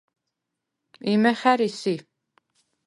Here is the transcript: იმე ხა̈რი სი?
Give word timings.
იმე 1.13 1.31
ხა̈რი 1.39 1.69
სი? 1.79 1.95